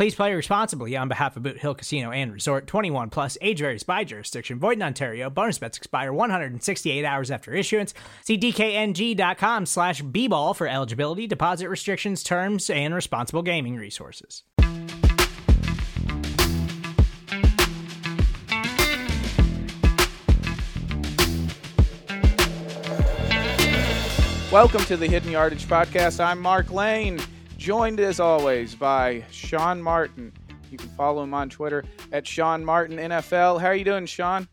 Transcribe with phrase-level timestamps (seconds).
[0.00, 3.82] Please play responsibly on behalf of Boot Hill Casino and Resort 21 plus age varies
[3.82, 4.58] by jurisdiction.
[4.58, 5.28] Void in Ontario.
[5.28, 7.92] Bonus bets expire 168 hours after issuance.
[8.24, 14.42] See DKNG.com slash B ball for eligibility, deposit restrictions, terms, and responsible gaming resources.
[24.50, 26.24] Welcome to the Hidden Yardage Podcast.
[26.24, 27.20] I'm Mark Lane,
[27.60, 30.32] joined as always by Sean Martin.
[30.70, 33.60] You can follow him on Twitter at Sean Martin NFL.
[33.60, 34.48] How are you doing, Sean?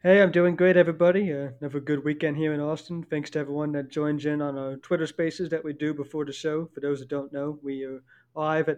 [0.00, 1.32] Hey, I'm doing great, everybody.
[1.32, 3.02] Uh, another good weekend here in Austin.
[3.10, 6.32] Thanks to everyone that joins in on our Twitter Spaces that we do before the
[6.32, 6.70] show.
[6.72, 8.00] For those that don't know, we are
[8.36, 8.76] live at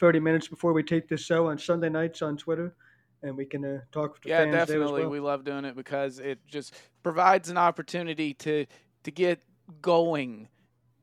[0.00, 2.74] 30 minutes before we take this show on Sunday nights on Twitter,
[3.22, 5.02] and we can uh, talk with the Yeah, fans there as definitely.
[5.02, 5.10] well.
[5.10, 8.64] We love doing it because it just provides an opportunity to
[9.04, 9.42] to get
[9.82, 10.48] going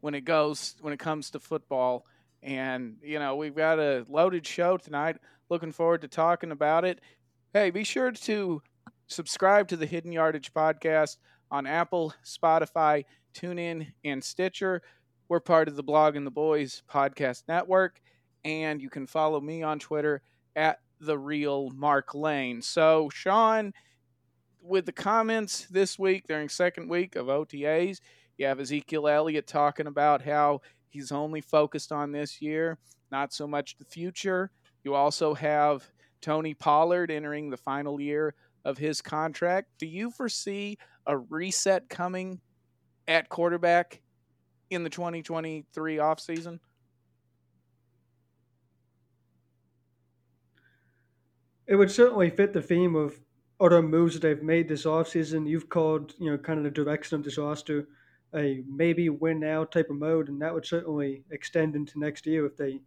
[0.02, 2.06] when it goes when it comes to football.
[2.42, 5.18] And you know, we've got a loaded show tonight.
[5.50, 7.00] Looking forward to talking about it.
[7.54, 8.62] Hey, be sure to
[9.08, 11.18] subscribe to the Hidden Yardage podcast
[11.52, 14.82] on Apple, Spotify, TuneIn, and Stitcher.
[15.28, 18.02] We're part of the Blogging the Boys podcast network,
[18.44, 20.22] and you can follow me on Twitter
[20.56, 22.62] at the real Mark Lane.
[22.62, 23.74] So, Sean,
[24.62, 28.00] with the comments this week during second week of OTAs,
[28.40, 32.80] you have Ezekiel Elliott talking about how he's only focused on this year,
[33.12, 34.50] not so much the future.
[34.86, 35.86] You also have
[36.22, 38.34] Tony Pollard entering the final year
[38.64, 39.68] of his contract.
[39.78, 42.40] Do you foresee a reset coming
[43.10, 44.02] at quarterback
[44.70, 46.60] in the 2023 offseason?
[51.68, 53.20] It would certainly fit the theme of
[53.60, 55.46] other moves that they've made this offseason.
[55.46, 57.90] You've called, you know, kind of the direction of this roster
[58.36, 62.46] a maybe win now type of mode, and that would certainly extend into next year
[62.46, 62.82] if they,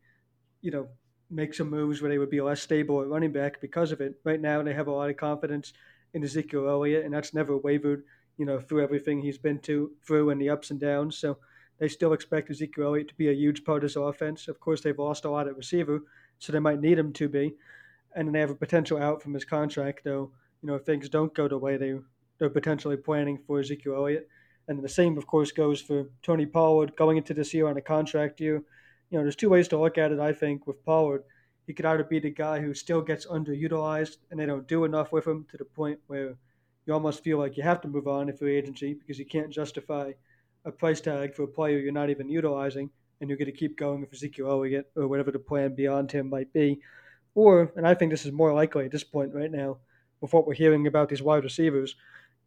[0.60, 0.88] you know,
[1.30, 4.14] make some moves where they would be less stable at running back because of it.
[4.24, 5.72] Right now, they have a lot of confidence
[6.14, 8.04] in Ezekiel Elliott, and that's never wavered,
[8.36, 11.16] you know, through everything he's been to through and the ups and downs.
[11.16, 11.38] So
[11.78, 14.46] they still expect Ezekiel Elliott to be a huge part of this offense.
[14.46, 16.02] Of course, they've lost a lot at receiver,
[16.38, 17.54] so they might need him to be,
[18.14, 20.30] and then they have a potential out from his contract, though.
[20.62, 21.94] You know, if things don't go the way they
[22.38, 24.28] they're potentially planning for Ezekiel Elliott.
[24.68, 27.82] And the same, of course, goes for Tony Pollard going into this year on a
[27.82, 28.62] contract year.
[29.10, 31.24] You know, there's two ways to look at it, I think, with Pollard.
[31.66, 35.12] He could either be the guy who still gets underutilized and they don't do enough
[35.12, 36.36] with him to the point where
[36.86, 39.50] you almost feel like you have to move on in free agency because you can't
[39.50, 40.12] justify
[40.64, 42.90] a price tag for a player you're not even utilizing
[43.20, 46.28] and you're going to keep going with Ezekiel Elliott or whatever the plan beyond him
[46.28, 46.80] might be.
[47.34, 49.78] Or, and I think this is more likely at this point right now,
[50.20, 51.96] with what we're hearing about these wide receivers,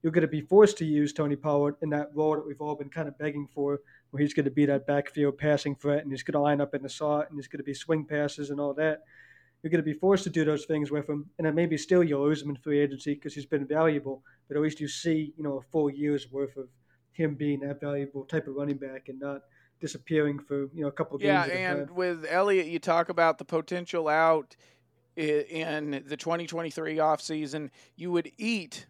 [0.05, 2.75] you're going to be forced to use Tony Pollard in that role that we've all
[2.75, 3.79] been kind of begging for,
[4.11, 6.75] where he's going to be that backfield passing threat and he's going to line up
[6.75, 8.99] in the slot and he's going to be swing passes and all that.
[9.63, 12.03] You're going to be forced to do those things with him, and then maybe still
[12.03, 14.21] you'll lose him in free agency because he's been valuable.
[14.47, 16.67] But at least you see, you know, a full year's worth of
[17.11, 19.41] him being that valuable type of running back and not
[19.81, 21.47] disappearing for you know a couple of games.
[21.47, 21.95] Yeah, and time.
[21.95, 24.55] with Elliott, you talk about the potential out
[25.15, 27.71] in the 2023 offseason.
[27.95, 28.85] You would eat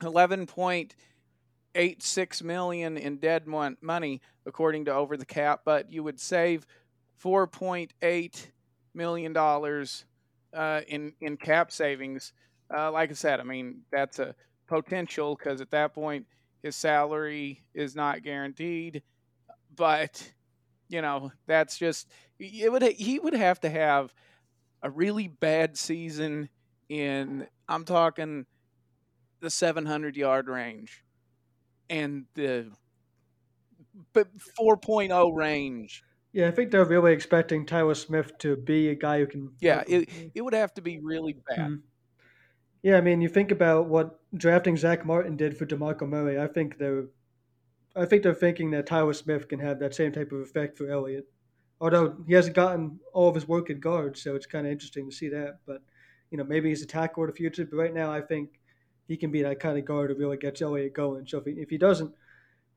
[0.00, 6.66] 11.86 million in dead mon- money according to over the cap, but you would save
[7.22, 8.46] 4.8
[8.94, 10.04] million dollars
[10.54, 12.32] uh, in in cap savings.
[12.74, 14.34] Uh, like I said, I mean that's a
[14.66, 16.26] potential because at that point
[16.62, 19.02] his salary is not guaranteed,
[19.76, 20.32] but
[20.88, 24.12] you know that's just it would he would have to have
[24.82, 26.48] a really bad season
[26.88, 28.46] in I'm talking
[29.46, 31.04] the 700 yard range
[31.88, 32.68] and the
[34.12, 34.26] but
[34.60, 36.02] 4.0 range.
[36.32, 39.52] Yeah, I think they're really expecting Tyler Smith to be a guy who can.
[39.60, 41.58] Yeah, it, it would have to be really bad.
[41.58, 41.82] Mhm.
[42.82, 46.40] Yeah, I mean, you think about what drafting Zach Martin did for Demarco Murray.
[46.40, 47.04] I think they're,
[47.94, 50.90] I think they're thinking that Tyler Smith can have that same type of effect for
[50.90, 51.26] Elliott.
[51.80, 55.08] Although he hasn't gotten all of his work at guard, so it's kind of interesting
[55.08, 55.60] to see that.
[55.66, 55.82] But
[56.32, 57.64] you know, maybe he's a tackle in the future.
[57.64, 58.50] But right now, I think
[59.08, 61.26] he can be that kind of guard who really gets Elliott going.
[61.26, 62.12] So if he, if he doesn't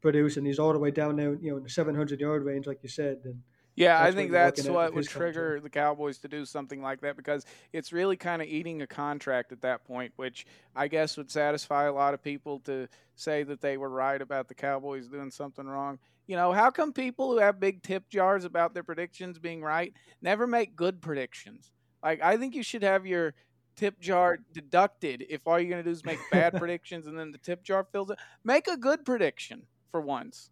[0.01, 2.67] produce and he's all the way down there, you know, in the 700 yard range,
[2.67, 3.41] like you said, then
[3.79, 5.63] yeah, I think that's what would trigger contract.
[5.63, 9.53] the Cowboys to do something like that because it's really kind of eating a contract
[9.53, 10.45] at that point, which
[10.75, 14.49] I guess would satisfy a lot of people to say that they were right about
[14.49, 15.97] the Cowboys doing something wrong.
[16.27, 19.93] You know, how come people who have big tip jars about their predictions being right
[20.21, 21.71] never make good predictions?
[22.03, 23.33] Like, I think you should have your
[23.79, 27.31] tip jar deducted if all you're going to do is make bad predictions and then
[27.31, 28.19] the tip jar fills it.
[28.43, 30.51] Make a good prediction for once.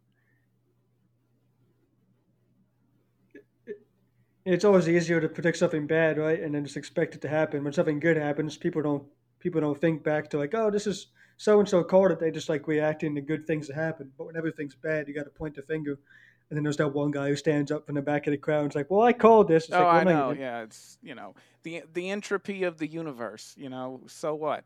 [4.53, 6.41] it's always easier to predict something bad, right?
[6.41, 7.63] And then just expect it to happen.
[7.63, 9.03] When something good happens, people don't
[9.39, 12.19] people don't think back to like, oh, this is so and so called it.
[12.19, 14.11] They just like reacting to good things that happen.
[14.17, 15.99] But when everything's bad, you got to point the finger.
[16.49, 18.61] And then there's that one guy who stands up in the back of the crowd
[18.61, 20.31] and is like, "Well, I called this." It's oh, like, well, I know.
[20.31, 23.53] Yeah, it's you know the the entropy of the universe.
[23.57, 24.63] You know, so what?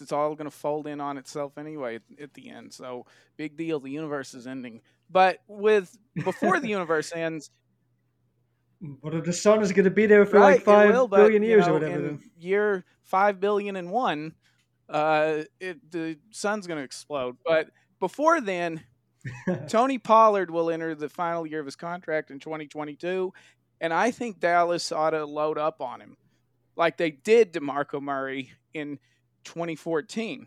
[0.00, 2.72] It's all going to fold in on itself anyway at, at the end.
[2.72, 3.04] So
[3.36, 3.80] big deal.
[3.80, 4.80] The universe is ending.
[5.10, 7.50] But with before the universe ends,
[9.02, 11.42] but the sun is going to be there for right, like five will, but, billion
[11.42, 12.08] years know, or whatever.
[12.08, 14.34] In year five billion and one,
[14.88, 17.36] uh, it, the sun's going to explode.
[17.44, 17.70] But
[18.00, 18.82] before then,
[19.68, 23.32] Tony Pollard will enter the final year of his contract in 2022,
[23.80, 26.16] and I think Dallas ought to load up on him,
[26.76, 28.98] like they did DeMarco Murray in
[29.44, 30.46] 2014,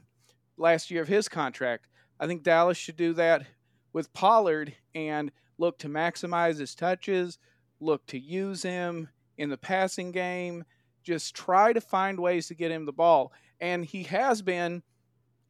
[0.57, 1.87] last year of his contract.
[2.19, 3.45] I think Dallas should do that
[3.93, 7.37] with Pollard and look to maximize his touches
[7.79, 10.63] look to use him in the passing game.
[11.03, 13.31] Just try to find ways to get him the ball.
[13.59, 14.83] And he has been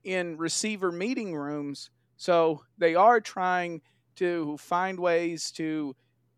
[0.04, 1.90] in receiver meeting rooms.
[2.20, 3.82] So they are trying
[4.18, 5.96] to find ways to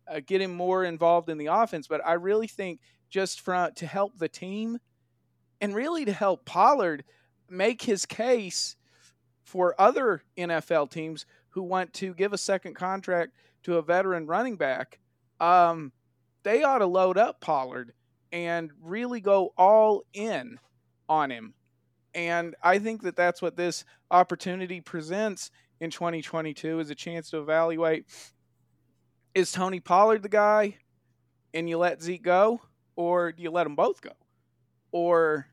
[0.08, 1.86] uh, get him more involved in the offense.
[1.86, 2.80] But I really think
[3.10, 4.78] just from to help the team
[5.60, 7.04] and really to help Pollard
[7.50, 8.76] make his case
[9.42, 13.32] for other NFL teams who want to give a second contract
[13.64, 14.98] to a veteran running back
[15.42, 15.92] um,
[16.44, 17.92] they ought to load up Pollard
[18.30, 20.58] and really go all in
[21.08, 21.54] on him.
[22.14, 25.50] And I think that that's what this opportunity presents
[25.82, 28.06] in 2022 is a chance to evaluate
[29.34, 30.76] is Tony Pollard the guy
[31.52, 32.60] and you let Zeke go
[32.94, 34.12] or do you let them both go?
[34.92, 35.48] Or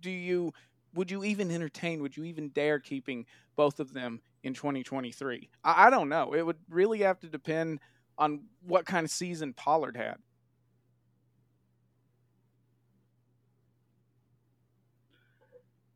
[0.00, 0.52] do you
[0.94, 5.48] would you even entertain would you even dare keeping both of them in 2023?
[5.62, 6.34] I, I don't know.
[6.34, 7.78] It would really have to depend
[8.18, 10.16] on what kind of season Pollard had.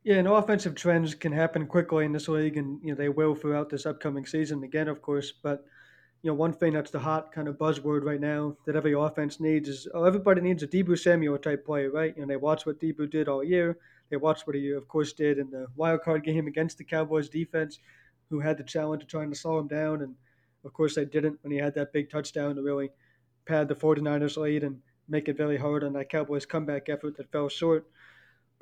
[0.04, 3.34] Yeah, and offensive trends can happen quickly in this league, and you know they will
[3.34, 5.32] throughout this upcoming season again, of course.
[5.32, 5.64] But
[6.22, 9.40] you know, one thing that's the hot kind of buzzword right now that every offense
[9.40, 12.14] needs is oh, everybody needs a Deebo Samuel type player, right?
[12.16, 13.78] You know, they watch what Deebo did all year.
[14.10, 17.30] They watch what he, of course, did in the wild card game against the Cowboys
[17.30, 17.78] defense,
[18.28, 20.14] who had the challenge of trying to slow him down, and
[20.66, 22.90] of course, they didn't when he had that big touchdown to really
[23.46, 27.32] pad the 49ers lead and make it very hard on that Cowboys comeback effort that
[27.32, 27.86] fell short.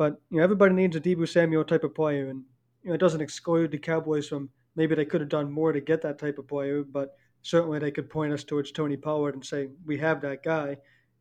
[0.03, 2.43] But you know, everybody needs a Deebo Samuel type of player, and
[2.83, 5.81] you know, it doesn't exclude the Cowboys from maybe they could have done more to
[5.81, 9.47] get that type of player, but certainly they could point us towards Tony Pollard and
[9.47, 10.77] say we have that guy.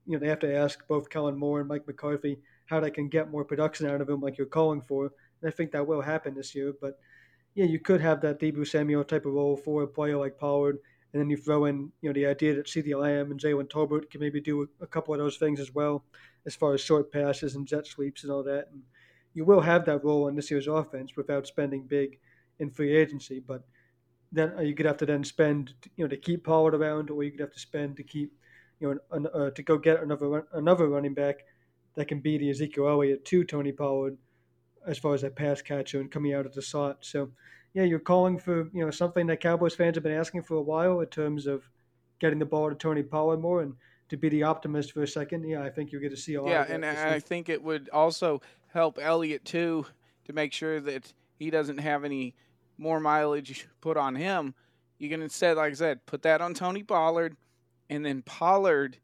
[0.08, 3.08] You know, they have to ask both Kellen Moore and Mike McCarthy how they can
[3.08, 5.12] get more production out of him, like you're calling for.
[5.44, 6.98] And I think that will happen this year, but
[7.54, 10.80] yeah, you could have that Deebo Samuel type of role for a player like Pollard,
[11.14, 14.10] and then you throw in, you know, the idea that CeeDee Lamb and Jalen Tolbert
[14.10, 16.06] can maybe do a, a, couple of those things as well,
[16.46, 18.68] as far as short passes and jet sweeps and all that.
[18.72, 18.82] And
[19.34, 22.20] you will have that role in this year's offense without spending big
[22.60, 23.64] in free agency, but
[24.32, 27.24] then uh, you could have to then spend, you know, to keep Pollard around, or
[27.24, 28.32] you could have to spend to keep,
[28.80, 31.44] you know, an, uh, to go get another another running back
[31.96, 34.18] that can be the Ezekiel Elliott to Tony Pollard
[34.88, 37.00] as far as that pass catcher and coming out of the slot.
[37.02, 37.30] So,
[37.74, 40.62] yeah, you're calling for you know something that Cowboys fans have been asking for a
[40.62, 41.64] while in terms of
[42.20, 43.74] getting the ball to Tony Pollard more and
[44.10, 45.48] to be the optimist for a second.
[45.48, 46.48] Yeah, I think you're going to see a lot.
[46.48, 48.42] Of Yeah, and I think it would also
[48.74, 49.86] help Elliott too
[50.26, 52.36] to make sure that he doesn't have any
[52.78, 54.54] more mileage put on him.
[54.98, 57.36] You can instead, like I said, put that on Tony Pollard,
[57.90, 58.98] and then Pollard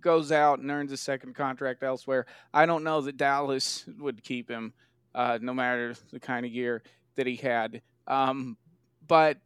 [0.00, 2.26] goes out and earns a second contract elsewhere.
[2.52, 4.72] I don't know that Dallas would keep him
[5.14, 6.82] uh, no matter the kind of year
[7.16, 7.82] that he had.
[8.08, 8.56] Um,
[9.06, 9.38] but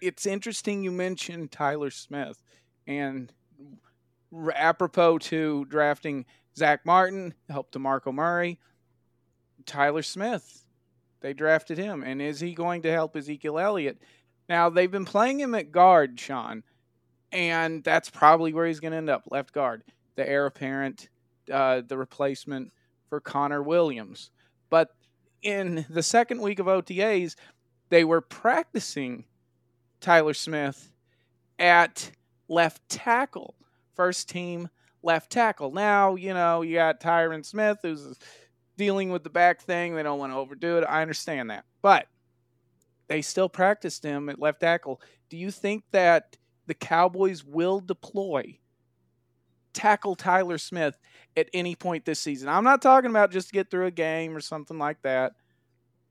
[0.00, 2.42] it's interesting you mentioned Tyler Smith,
[2.86, 3.30] and
[4.54, 6.24] apropos to drafting
[6.56, 8.58] Zach Martin, help Demarco Murray.
[9.66, 10.64] Tyler Smith.
[11.20, 12.02] They drafted him.
[12.02, 13.98] And is he going to help Ezekiel Elliott?
[14.48, 16.64] Now, they've been playing him at guard, Sean,
[17.30, 19.84] and that's probably where he's going to end up left guard,
[20.16, 21.08] the heir apparent,
[21.52, 22.72] uh, the replacement
[23.08, 24.30] for Connor Williams.
[24.68, 24.88] But
[25.42, 27.36] in the second week of OTAs,
[27.90, 29.24] they were practicing
[30.00, 30.90] Tyler Smith
[31.58, 32.10] at
[32.48, 33.54] left tackle,
[33.94, 34.68] first team
[35.02, 35.72] left tackle.
[35.72, 38.18] Now, you know, you got Tyron Smith who's
[38.76, 39.94] dealing with the back thing.
[39.94, 40.84] They don't want to overdo it.
[40.88, 41.64] I understand that.
[41.82, 42.06] But
[43.08, 45.00] they still practiced him at left tackle.
[45.28, 48.58] Do you think that the Cowboys will deploy
[49.72, 50.98] tackle Tyler Smith
[51.36, 52.48] at any point this season?
[52.48, 55.32] I'm not talking about just to get through a game or something like that.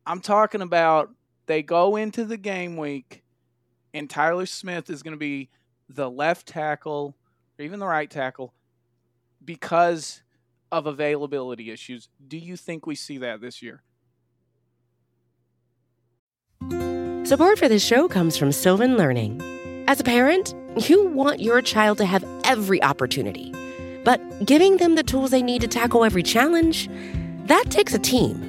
[0.06, 1.10] I'm talking about
[1.50, 3.24] they go into the game week
[3.92, 5.50] and Tyler Smith is going to be
[5.90, 7.16] the left tackle
[7.58, 8.54] or even the right tackle
[9.44, 10.22] because
[10.72, 12.08] of availability issues.
[12.26, 13.82] Do you think we see that this year?
[17.26, 19.42] Support for this show comes from Sylvan Learning.
[19.88, 20.54] As a parent,
[20.88, 23.52] you want your child to have every opportunity,
[24.06, 26.88] but giving them the tools they need to tackle every challenge,
[27.46, 28.49] that takes a team.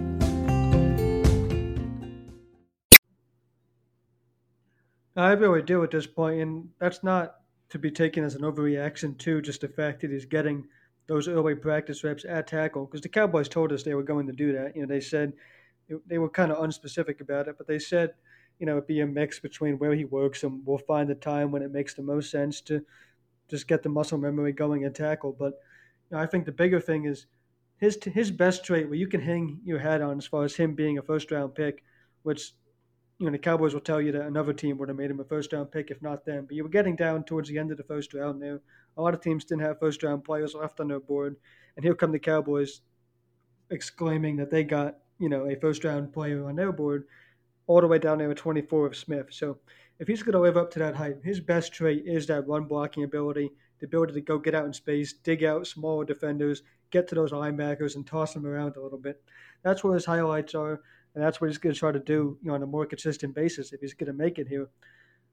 [5.15, 7.35] I really do at this point, and that's not
[7.69, 10.65] to be taken as an overreaction to just the fact that he's getting
[11.07, 14.33] those early practice reps at tackle because the Cowboys told us they were going to
[14.33, 14.75] do that.
[14.75, 15.33] You know, they said
[16.07, 18.13] they were kind of unspecific about it, but they said,
[18.59, 21.51] you know, it'd be a mix between where he works and we'll find the time
[21.51, 22.85] when it makes the most sense to
[23.49, 25.35] just get the muscle memory going at tackle.
[25.37, 25.53] But
[26.09, 27.25] you know, I think the bigger thing is
[27.77, 30.75] his his best trait where you can hang your hat on as far as him
[30.75, 31.83] being a first round pick,
[32.23, 32.53] which
[33.21, 35.23] you know, the Cowboys will tell you that another team would have made him a
[35.23, 36.45] first round pick if not them.
[36.47, 38.61] But you were getting down towards the end of the first round there.
[38.97, 41.35] A lot of teams didn't have first round players left on their board.
[41.75, 42.81] And here come the Cowboys
[43.69, 47.05] exclaiming that they got, you know, a first round player on their board
[47.67, 49.27] all the way down there at 24 of Smith.
[49.29, 49.59] So
[49.99, 52.63] if he's going to live up to that hype, his best trait is that run
[52.63, 57.07] blocking ability, the ability to go get out in space, dig out smaller defenders, get
[57.09, 59.21] to those linebackers, and toss them around a little bit.
[59.61, 60.81] That's where his highlights are
[61.13, 63.35] and that's what he's going to try to do you know, on a more consistent
[63.35, 64.69] basis if he's going to make it here.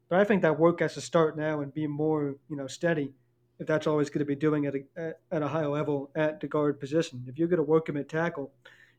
[0.08, 3.12] But I think that work has to start now and be more you know steady
[3.58, 6.40] if that's all he's going to be doing at a, at a high level at
[6.40, 7.24] the guard position.
[7.26, 8.52] If you're going to work him at tackle,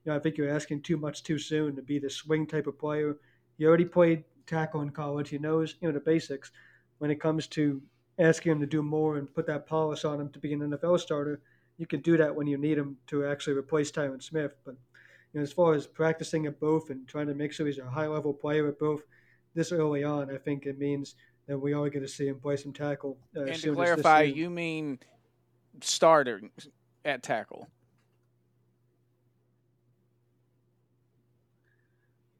[0.03, 2.67] you know I think you're asking too much too soon to be the swing type
[2.67, 3.17] of player.
[3.57, 5.29] He already played tackle in college.
[5.29, 6.51] He knows you know the basics.
[6.99, 7.81] When it comes to
[8.19, 10.99] asking him to do more and put that polish on him to be an NFL
[10.99, 11.41] starter,
[11.77, 14.55] you can do that when you need him to actually replace Tyron Smith.
[14.65, 14.75] But
[15.33, 17.89] you know, as far as practicing at both and trying to make sure he's a
[17.89, 19.01] high level player at both
[19.53, 21.15] this early on, I think it means
[21.47, 23.17] that we are going to see him play some tackle.
[23.35, 24.99] Uh, and to clarify, you mean
[25.81, 26.41] starter
[27.05, 27.67] at tackle?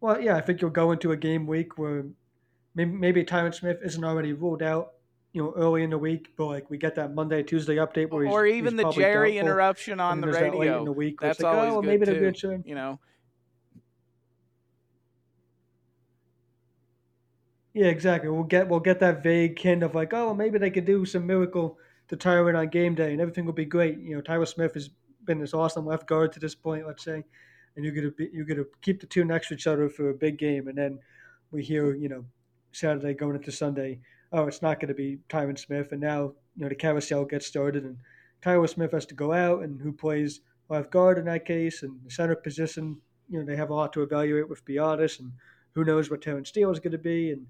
[0.02, 2.06] Well, yeah, I think you'll go into a game week where
[2.74, 4.94] maybe, maybe Tyron Smith isn't already ruled out
[5.40, 8.28] you know, early in the week, but like we get that Monday, Tuesday update where
[8.28, 10.74] or even the Jerry interruption on the radio.
[10.74, 12.20] That in the week That's like, always oh, good maybe too.
[12.20, 13.00] They're good you know.
[17.74, 18.30] Yeah, exactly.
[18.30, 21.26] We'll get we'll get that vague hint of like, oh, maybe they could do some
[21.26, 21.78] miracle
[22.10, 23.98] to Tyron on game day, and everything will be great.
[23.98, 24.90] You know, Tyron Smith has
[25.24, 27.24] been this awesome left guard to this point, let's say,
[27.78, 30.14] and you're gonna be you're gonna keep the two next to each other for a
[30.14, 31.00] big game, and then
[31.52, 32.26] we hear you know
[32.74, 35.92] Saturday going into Sunday oh, it's not going to be Tyron Smith.
[35.92, 37.98] And now, you know, the carousel gets started and
[38.42, 42.00] Tyron Smith has to go out and who plays left guard in that case and
[42.06, 45.32] the center position, you know, they have a lot to evaluate with Biadasz and
[45.74, 47.32] who knows what Terence Steele is going to be.
[47.32, 47.46] And,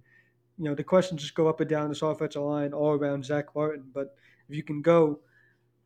[0.57, 3.53] you know, the questions just go up and down this offensive line all around Zach
[3.55, 3.85] Martin.
[3.93, 4.15] But
[4.47, 5.19] if you can go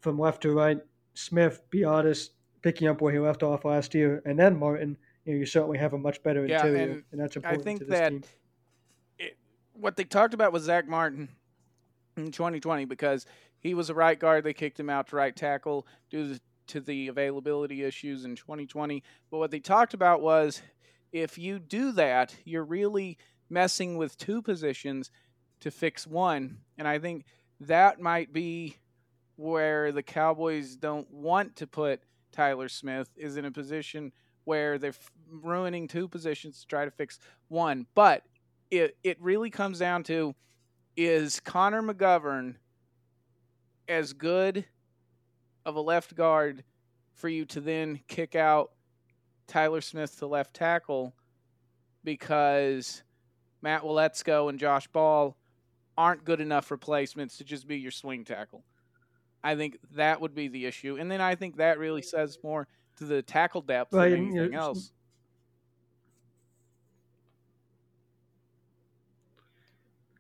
[0.02, 0.80] from left to right,
[1.16, 2.30] Smith, Biadasz,
[2.62, 5.78] picking up where he left off last year, and then Martin, you know, you certainly
[5.78, 8.10] have a much better Yeah, interior, and and, that's important I think to this that
[8.10, 8.24] team.
[9.74, 11.30] What they talked about was Zach Martin
[12.18, 13.26] in 2020 because
[13.60, 14.44] he was a right guard.
[14.44, 16.38] They kicked him out to right tackle due
[16.68, 19.04] to the availability issues in 2020.
[19.30, 20.62] But what they talked about was
[21.12, 23.18] if you do that, you're really
[23.50, 25.12] messing with two positions
[25.60, 26.58] to fix one.
[26.78, 27.26] And I think
[27.60, 28.78] that might be
[29.36, 32.02] where the Cowboys don't want to put
[32.32, 34.12] Tyler Smith is in a position
[34.44, 34.94] where they're
[35.30, 37.86] ruining two positions to try to fix one.
[37.96, 38.24] But
[38.74, 40.34] it it really comes down to
[40.98, 42.56] is Connor McGovern
[43.88, 44.66] as good
[45.66, 46.64] of a left guard
[47.14, 48.72] for you to then kick out
[49.48, 51.14] Tyler Smith to left tackle
[52.04, 53.04] because
[53.62, 55.38] Matt Waletzko and Josh Ball
[55.98, 58.64] aren't good enough replacements to just be your swing tackle.
[59.44, 60.98] I think that would be the issue.
[60.98, 64.28] And then I think that really says more to the tackle depth Right, than and,
[64.30, 64.92] you know, anything else.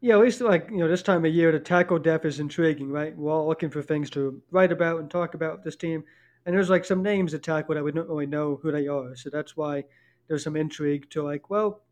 [0.03, 2.91] Yeah, at least like you know, this time of year, the tackle depth is intriguing,
[2.91, 3.15] right?
[3.17, 6.03] We're all looking for things to write about and talk about this team,
[6.45, 9.15] and there's like some names to tackle that we don't really know who they are,
[9.15, 9.85] so that's why
[10.27, 11.83] there's some intrigue to like, well,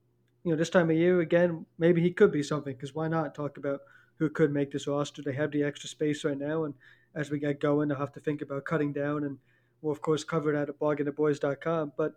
[0.44, 3.34] you know, this time of year again, maybe he could be something because why not
[3.34, 3.80] talk about
[4.18, 5.22] who could make this roster?
[5.22, 6.74] They have the extra space right now, and
[7.16, 9.38] as we get going, they'll have to think about cutting down, and
[9.82, 11.94] we'll of course cover that at bloggingtheboys.com.
[11.96, 12.16] But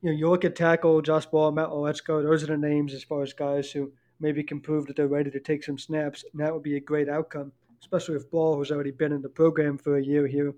[0.00, 3.02] you know, you look at tackle, Josh Ball, Matt Waletzko, those are the names as
[3.02, 6.40] far as guys who maybe can prove that they're ready to take some snaps, and
[6.40, 9.78] that would be a great outcome, especially if Ball, who's already been in the program
[9.78, 10.54] for a year here,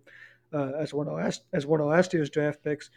[0.52, 2.90] uh, as one of last as one of last year's draft picks.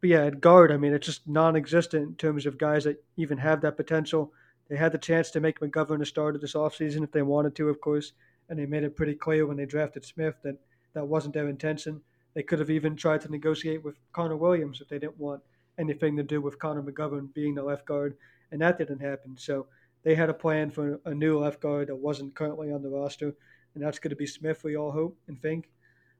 [0.00, 3.38] But yeah, at guard, I mean, it's just non-existent in terms of guys that even
[3.38, 4.32] have that potential.
[4.68, 7.68] They had the chance to make McGovern a starter this offseason if they wanted to,
[7.68, 8.12] of course,
[8.48, 10.56] and they made it pretty clear when they drafted Smith that
[10.94, 12.00] that wasn't their intention.
[12.34, 15.42] They could have even tried to negotiate with Connor Williams if they didn't want
[15.78, 18.16] anything to do with Connor McGovern being the left guard,
[18.50, 19.36] and that didn't happen.
[19.36, 19.66] So
[20.02, 23.34] they had a plan for a new left guard that wasn't currently on the roster,
[23.74, 25.70] and that's going to be Smith, we all hope and think,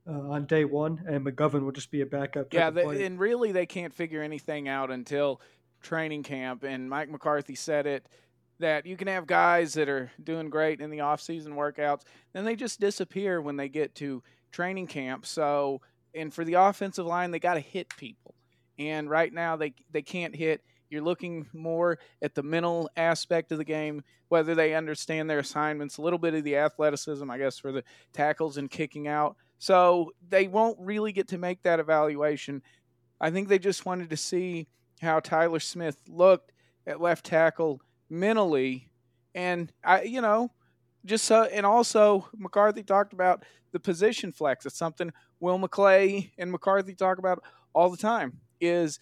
[0.07, 2.53] uh, on day one, and McGovern will just be a backup.
[2.53, 5.41] Yeah, they, and really they can't figure anything out until
[5.83, 6.63] training camp.
[6.65, 8.07] And Mike McCarthy said it
[8.59, 12.03] that you can have guys that are doing great in the off-season workouts,
[12.33, 15.27] then they just disappear when they get to training camp.
[15.27, 15.81] So,
[16.15, 18.35] and for the offensive line, they got to hit people.
[18.79, 20.63] And right now they they can't hit.
[20.93, 25.97] You're looking more at the mental aspect of the game, whether they understand their assignments,
[25.97, 29.37] a little bit of the athleticism, I guess, for the tackles and kicking out.
[29.59, 32.63] So they won't really get to make that evaluation.
[33.21, 34.69] I think they just wanted to see
[35.01, 36.53] how Tyler Smith looked
[36.87, 38.91] at left tackle mentally,
[39.35, 40.51] and I, you know,
[41.07, 44.67] just so and also McCarthy talked about the position flex.
[44.67, 48.41] It's something Will McClay and McCarthy talk about all the time.
[48.61, 48.99] Is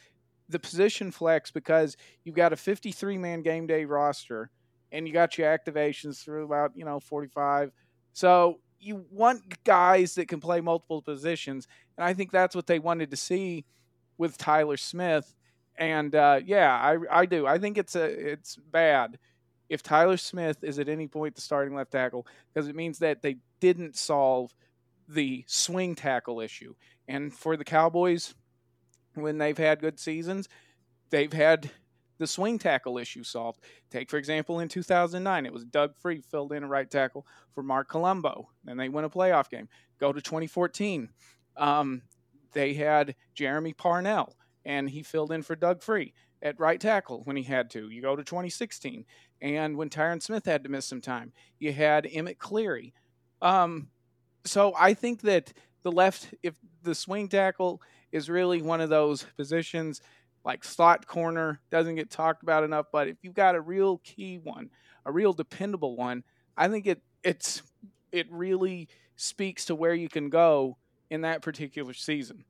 [0.51, 4.51] the position flex because you've got a 53 man game day roster
[4.93, 7.73] and you got your activations through about you know 45
[8.13, 12.79] so you want guys that can play multiple positions and i think that's what they
[12.79, 13.65] wanted to see
[14.19, 15.35] with tyler smith.
[15.77, 17.47] And uh, yeah I, I do.
[17.47, 19.19] I think it's a it's bad
[19.71, 23.23] if tyler smith is at any point the starting left tackle because it means that
[23.23, 24.55] they didn't solve
[25.09, 26.75] the swing tackle issue.
[27.09, 28.35] And for the cowboys
[29.23, 30.49] when they've had good seasons,
[31.11, 31.71] they've had
[32.19, 33.61] the swing tackle issue solved.
[33.91, 37.63] Take, for example, in 2009, it was Doug Free filled in a right tackle for
[37.63, 39.69] Marc Colombo, and they win a playoff game.
[39.99, 41.09] Go to 2014,
[41.57, 42.03] um,
[42.53, 47.37] they had Jeremy Parnell, and he filled in for Doug Free at right tackle when
[47.37, 47.89] he had to.
[47.89, 49.05] You go to 2016,
[49.41, 52.93] and when Tyron Smith had to miss some time, you had Emmett Cleary.
[53.43, 53.89] Um,
[54.45, 55.53] so I think that
[55.83, 57.81] the left, if the swing tackle
[58.13, 60.01] is really one of those positions
[60.45, 64.39] like slot corner doesn't get talked about enough but if you've got a real key
[64.39, 64.71] one
[65.07, 66.23] a real dependable one
[66.57, 67.63] i think it it's
[68.13, 70.77] it really speaks to where you can go
[71.11, 72.45] in that particular season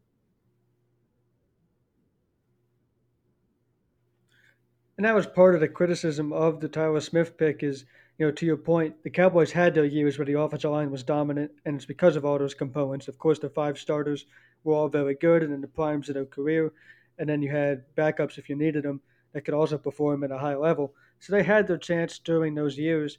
[5.01, 7.87] And that was part of the criticism of the Tyler Smith pick is,
[8.18, 11.03] you know, to your point, the Cowboys had their years where the offensive line was
[11.03, 13.09] dominant, and it's because of all those components.
[13.09, 14.27] Of course, the five starters
[14.64, 16.73] were all very good and in the primes of their career,
[17.18, 19.01] and then you had backups if you needed them
[19.33, 20.94] that could also perform at a high level.
[21.18, 23.18] So they had their chance during those years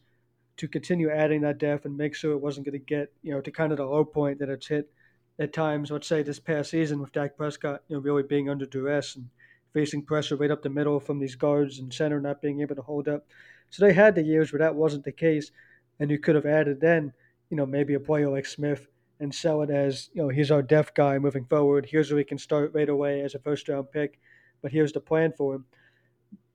[0.57, 3.41] to continue adding that depth and make sure it wasn't going to get, you know,
[3.41, 4.91] to kind of the low point that it's hit
[5.39, 5.89] at times.
[5.89, 9.29] Let's say this past season with Dak Prescott, you know, really being under duress and
[9.73, 12.81] facing pressure right up the middle from these guards and center not being able to
[12.81, 13.25] hold up.
[13.69, 15.51] So they had the years where that wasn't the case,
[15.99, 17.13] and you could have added then,
[17.49, 18.87] you know, maybe a player like Smith
[19.21, 21.85] and sell it as, you know, he's our depth guy moving forward.
[21.85, 24.19] Here's where we can start right away as a first round pick.
[24.61, 25.65] but here's the plan for him.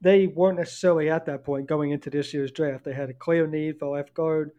[0.00, 2.84] They weren't necessarily at that point going into this year's draft.
[2.84, 4.50] They had a clear need for left guard,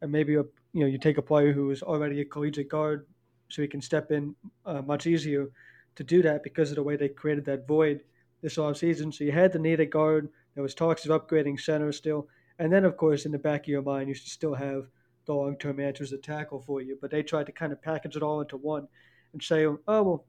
[0.00, 3.06] and maybe a you know you take a player who is already a collegiate guard,
[3.48, 5.48] so he can step in uh, much easier
[5.96, 8.00] to do that because of the way they created that void
[8.42, 9.12] this offseason.
[9.12, 10.28] So you had to need a guard.
[10.54, 13.68] There was talks of upgrading center still, and then of course in the back of
[13.68, 14.88] your mind you should still have
[15.26, 16.96] the long-term answers to tackle for you.
[17.00, 18.88] But they tried to kind of package it all into one
[19.32, 20.24] and say, oh well,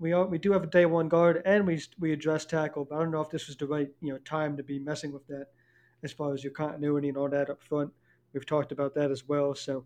[0.00, 2.96] we are, we do have a day one guard and we we address tackle, but
[2.96, 5.26] I don't know if this was the right you know time to be messing with
[5.28, 5.48] that
[6.02, 7.92] as far as your continuity and all that up front.
[8.32, 9.54] We've talked about that as well.
[9.54, 9.84] So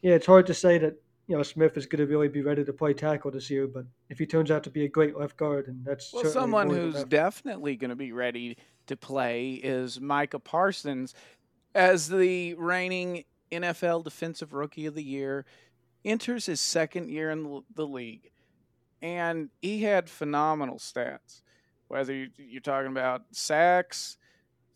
[0.00, 0.94] yeah, it's hard to say that
[1.26, 3.84] you know Smith is going to really be ready to play tackle this year, but
[4.08, 7.02] if he turns out to be a great left guard, and that's well, someone who's
[7.04, 8.56] definitely going to be ready
[8.86, 11.14] to play is Micah Parsons
[11.74, 15.44] as the reigning NFL Defensive Rookie of the Year,
[16.04, 18.30] enters his second year in the league,
[19.02, 21.42] and he had phenomenal stats.
[21.88, 24.18] Whether you're talking about sacks,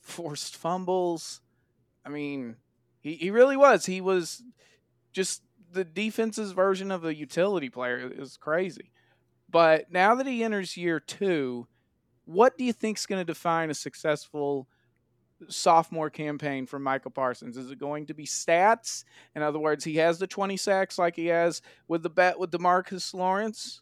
[0.01, 1.41] forced fumbles,
[2.05, 2.57] I mean,
[3.01, 3.87] he, he really was.
[3.87, 4.43] He was
[5.13, 7.99] just the defense's version of a utility player.
[7.99, 8.91] It was crazy.
[9.51, 11.67] But now that he enters year two,
[12.25, 14.69] what do you think is going to define a successful–
[15.49, 17.57] sophomore campaign from Micah Parsons?
[17.57, 19.05] Is it going to be stats?
[19.35, 22.51] In other words, he has the 20 sacks like he has with the bet with
[22.51, 23.81] Demarcus Lawrence?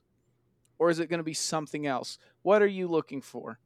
[0.78, 2.18] Or is it going to be something else?
[2.42, 3.58] What are you looking for?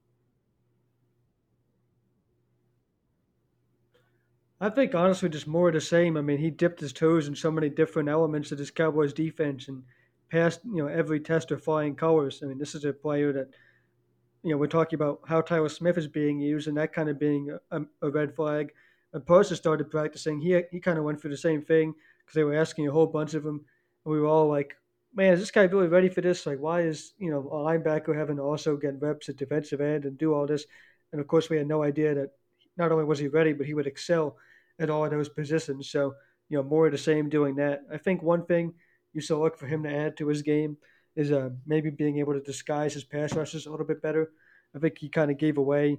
[4.61, 6.16] I think honestly, just more of the same.
[6.16, 9.68] I mean, he dipped his toes in so many different elements of this Cowboys defense
[9.68, 9.83] and
[10.30, 12.40] passed, you know, every test of flying colors.
[12.42, 13.50] I mean, this is a player that
[14.44, 17.18] you know, we're talking about how Tyler Smith is being used and that kind of
[17.18, 18.72] being a, a red flag.
[19.14, 20.38] And Parsons started practicing.
[20.38, 23.07] He he kind of went through the same thing because they were asking a whole
[23.07, 23.64] bunch of him,
[24.04, 24.76] and we were all like,
[25.14, 26.46] "Man, is this guy really ready for this?
[26.46, 30.04] Like, why is you know a linebacker having to also get reps at defensive end
[30.04, 30.66] and do all this?"
[31.12, 32.33] And of course, we had no idea that
[32.76, 34.37] not only was he ready, but he would excel
[34.78, 35.88] at all of those positions.
[35.90, 36.14] So
[36.50, 37.83] you know, more of the same doing that.
[37.90, 38.74] I think one thing
[39.14, 40.76] you still look for him to add to his game
[41.16, 44.31] is uh, maybe being able to disguise his pass rushes a little bit better.
[44.74, 45.98] I think he kind of gave away,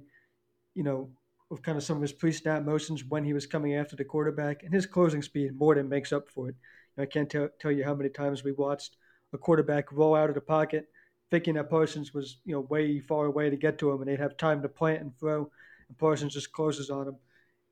[0.74, 1.10] you know,
[1.50, 4.62] with kind of some of his pre-snap motions when he was coming after the quarterback,
[4.62, 6.56] and his closing speed more than makes up for it.
[6.98, 8.96] I can't tell, tell you how many times we watched
[9.32, 10.86] a quarterback roll out of the pocket,
[11.30, 14.20] thinking that Parsons was you know way far away to get to him, and they'd
[14.20, 15.50] have time to plant and throw,
[15.88, 17.16] and Parsons just closes on him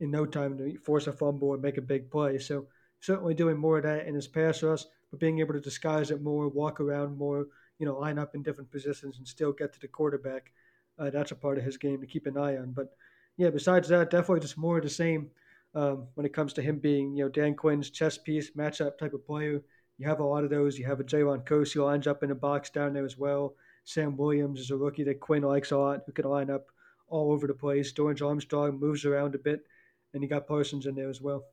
[0.00, 2.38] in no time to force a fumble and make a big play.
[2.38, 2.66] So
[3.05, 6.23] certainly doing more of that in his pass rush, but being able to disguise it
[6.23, 7.47] more, walk around more,
[7.79, 10.53] you know, line up in different positions and still get to the quarterback.
[10.99, 12.73] Uh, that's a part of his game to keep an eye on.
[12.73, 12.97] But
[13.37, 15.29] yeah, besides that, definitely just more of the same
[15.75, 19.12] um, when it comes to him being, you know, Dan Quinn's chess piece, matchup type
[19.12, 19.62] of player.
[19.99, 20.79] You have a lot of those.
[20.79, 23.55] You have a Jayron Kearse who lines up in the box down there as well.
[23.85, 26.69] Sam Williams is a rookie that Quinn likes a lot, who can line up
[27.09, 27.93] all over the place.
[27.93, 29.61] Dorance Armstrong moves around a bit,
[30.14, 31.45] and you got Parsons in there as well.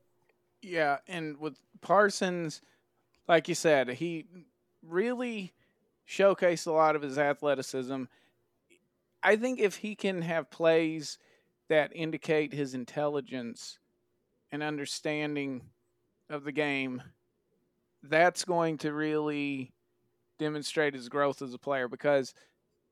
[0.62, 2.62] Yeah, and with Parsons,
[3.28, 4.26] like you said, he
[4.86, 5.52] really
[6.08, 8.04] showcased a lot of his athleticism.
[9.22, 11.18] I think if he can have plays
[11.68, 13.78] that indicate his intelligence
[14.50, 15.62] and understanding
[16.30, 17.02] of the game,
[18.02, 19.72] that's going to really
[20.38, 21.88] demonstrate his growth as a player.
[21.88, 22.34] Because,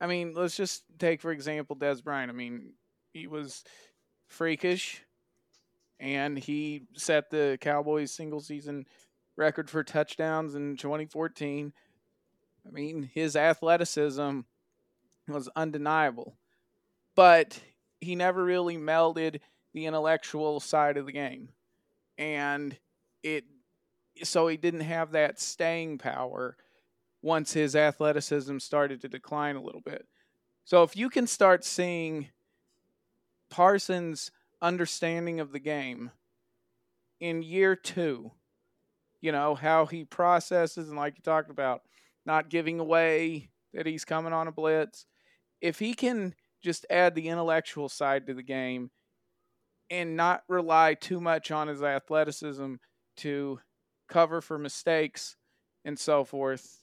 [0.00, 2.30] I mean, let's just take, for example, Dez Bryant.
[2.30, 2.72] I mean,
[3.12, 3.64] he was
[4.28, 5.02] freakish
[6.00, 8.86] and he set the Cowboys single season
[9.36, 11.72] record for touchdowns in 2014.
[12.66, 14.40] I mean, his athleticism
[15.28, 16.36] was undeniable,
[17.14, 17.60] but
[18.00, 19.40] he never really melded
[19.72, 21.50] the intellectual side of the game.
[22.18, 22.76] And
[23.22, 23.44] it
[24.22, 26.56] so he didn't have that staying power
[27.22, 30.06] once his athleticism started to decline a little bit.
[30.64, 32.28] So if you can start seeing
[33.50, 34.30] Parsons'
[34.62, 36.10] understanding of the game
[37.20, 38.30] in year 2,
[39.20, 41.82] you know, how he processes and like you talked about,
[42.26, 45.06] not giving away that he's coming on a blitz.
[45.60, 48.90] If he can just add the intellectual side to the game
[49.90, 52.74] and not rely too much on his athleticism
[53.18, 53.60] to
[54.08, 55.36] cover for mistakes
[55.84, 56.82] and so forth,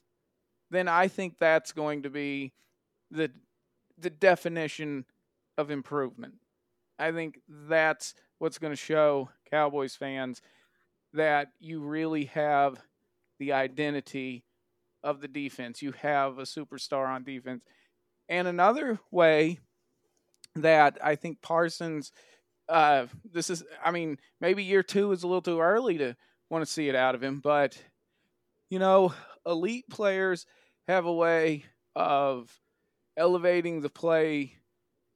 [0.70, 2.54] then I think that's going to be
[3.12, 3.32] the
[4.00, 5.06] the definition
[5.58, 6.36] of improvement.
[7.00, 10.42] I think that's what's going to show Cowboys fans
[11.14, 12.82] that you really have
[13.40, 14.44] the identity
[15.04, 15.82] of the defense.
[15.82, 17.64] You have a superstar on defense.
[18.30, 19.60] And another way
[20.56, 22.12] that I think Parsons,
[22.68, 26.16] uh, this is, I mean, maybe year two is a little too early to
[26.50, 27.78] want to see it out of him, but,
[28.70, 29.14] you know,
[29.46, 30.46] elite players
[30.88, 32.60] have a way of
[33.16, 34.54] elevating the play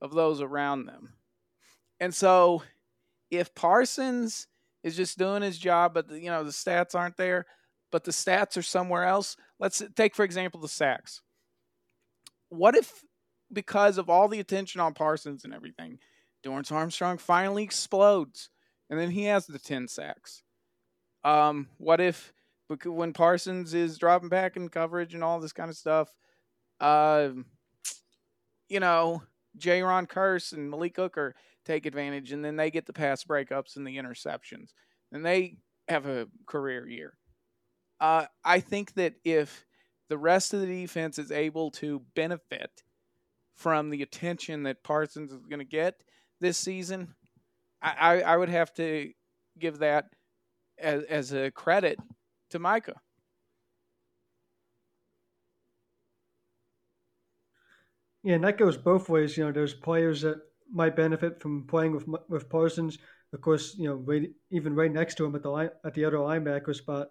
[0.02, 1.14] of those around them.
[2.02, 2.64] And so
[3.30, 4.48] if Parsons
[4.84, 7.46] is just doing his job, but the, you know the stats aren't there,
[7.92, 9.38] but the stats are somewhere else.
[9.60, 11.22] Let's take for example the sacks.
[12.50, 13.04] What if
[13.54, 16.00] because of all the attention on Parsons and everything,
[16.44, 18.50] Dorance Armstrong finally explodes,
[18.90, 20.42] and then he has the ten sacks.
[21.24, 22.34] Um, what if
[22.84, 26.10] when Parsons is dropping back in coverage and all this kind of stuff,
[26.80, 27.30] uh,
[28.70, 29.22] you know,
[29.60, 31.36] Jayron Kearse and Malik Hooker
[31.66, 34.74] take advantage, and then they get the pass breakups and the interceptions,
[35.12, 37.18] and they have a career year.
[38.00, 39.66] Uh, I think that if
[40.10, 42.84] the rest of the defense is able to benefit
[43.56, 46.02] from the attention that Parsons is going to get
[46.40, 47.14] this season,
[47.82, 49.12] I, I, I, would have to
[49.60, 50.06] give that
[50.80, 52.00] as, as a credit
[52.50, 53.00] to Micah.
[58.24, 59.38] Yeah, and that goes both ways.
[59.38, 62.98] You know, there's players that might benefit from playing with with Parsons.
[63.34, 66.04] Of course, you know, right, even right next to him at the line, at the
[66.04, 67.10] other linebacker spot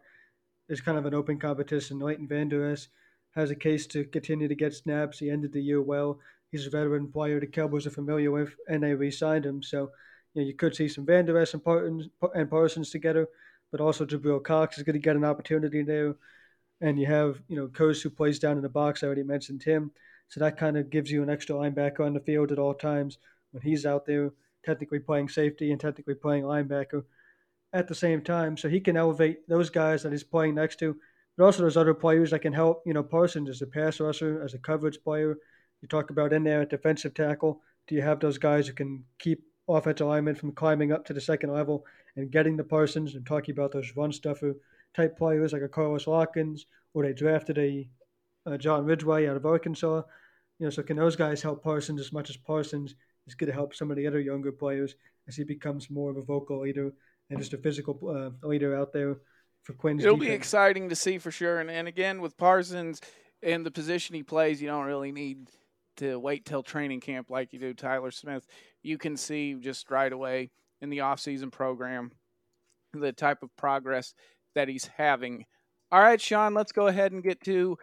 [0.69, 1.99] is kind of an open competition.
[1.99, 2.89] Leighton Vander Esch
[3.35, 5.19] has a case to continue to get snaps.
[5.19, 6.19] He ended the year well.
[6.51, 9.63] He's a veteran player the Cowboys are familiar with, and they re-signed him.
[9.63, 9.91] So,
[10.35, 13.29] you know, you could see some Vander Esch and Parsons, and Parsons together,
[13.71, 16.17] but also Jabril Cox is going to get an opportunity there.
[16.81, 19.03] And you have, you know, Kearse who plays down in the box.
[19.03, 19.93] I already mentioned him.
[20.29, 23.19] So that kind of gives you an extra linebacker on the field at all times
[23.53, 24.33] when he's out there,
[24.65, 27.05] technically playing safety and technically playing linebacker
[27.73, 28.57] at the same time.
[28.57, 30.97] So he can elevate those guys that he's playing next to.
[31.37, 34.43] But also there's other players that can help, you know, Parsons as a pass rusher,
[34.43, 35.39] as a coverage player.
[35.81, 37.63] You talk about in there at defensive tackle.
[37.87, 41.21] Do you have those guys who can keep offensive linemen from climbing up to the
[41.21, 41.85] second level
[42.17, 44.55] and getting the Parsons and talking about those run stuffer
[44.95, 47.89] type players like a Carlos Watkins, or they drafted a,
[48.47, 50.03] a John Ridgeway out of Arkansas.
[50.59, 53.55] You know, so can those guys help Parsons as much as Parsons is going to
[53.55, 54.95] help some of the other younger players
[55.29, 56.93] as he becomes more of a vocal leader
[57.31, 59.19] and just a physical uh, leader out there
[59.63, 60.05] for Quinn's.
[60.05, 60.31] It'll defense.
[60.31, 61.61] be exciting to see for sure.
[61.61, 63.01] And, and again, with Parsons
[63.43, 65.49] and the position he plays, you don't really need
[65.99, 68.47] to wait till training camp like you do Tyler Smith.
[68.83, 72.11] You can see just right away in the offseason program
[72.93, 74.15] the type of progress
[74.55, 75.45] that he's having.
[75.93, 77.79] All right, Sean, let's go ahead and get to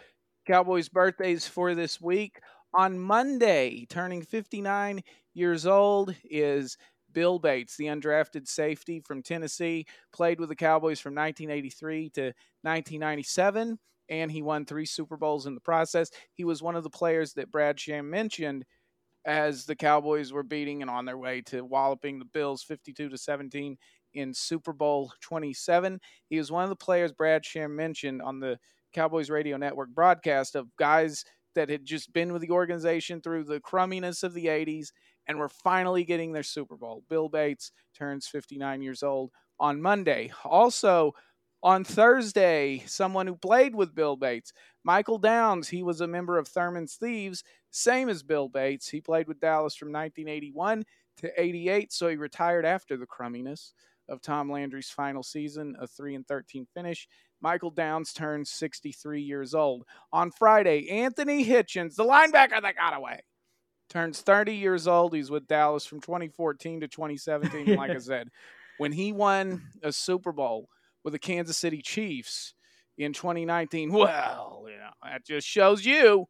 [0.45, 2.39] Cowboys' birthdays for this week.
[2.74, 5.02] On Monday, turning 59
[5.34, 6.78] years old, is
[7.14, 12.22] Bill Bates, the undrafted safety from Tennessee, played with the Cowboys from 1983 to
[12.62, 16.12] 1997, and he won three Super Bowls in the process.
[16.34, 18.66] He was one of the players that Brad Sham mentioned
[19.26, 23.18] as the Cowboys were beating and on their way to walloping the Bills 52 to
[23.18, 23.78] 17
[24.14, 26.00] in Super Bowl 27.
[26.30, 28.58] He was one of the players Brad Sham mentioned on the
[28.94, 31.24] Cowboys Radio Network broadcast of guys–
[31.58, 34.91] that had just been with the organization through the crumminess of the 80s
[35.28, 37.04] and were finally getting their Super Bowl.
[37.10, 40.32] Bill Bates turns 59 years old on Monday.
[40.46, 41.13] Also,
[41.63, 46.48] on Thursday, someone who played with Bill Bates, Michael Downs, he was a member of
[46.48, 48.88] Thurman's Thieves, same as Bill Bates.
[48.88, 50.84] He played with Dallas from 1981
[51.17, 53.74] to 88, so he retired after the crumminess
[54.08, 57.08] of Tom Landry's final season, a 3 and 13 finish.
[57.41, 59.86] Michael Downs turns 63 years old.
[60.12, 63.21] On Friday, Anthony Hitchens, the linebacker that got away,
[63.89, 65.13] turns 30 years old.
[65.13, 67.76] He's with Dallas from 2014 to 2017.
[67.76, 68.30] like I said,
[68.78, 70.69] when he won a Super Bowl
[71.04, 72.54] with the Kansas City Chiefs
[72.97, 76.28] in 2019, well, you know, that just shows you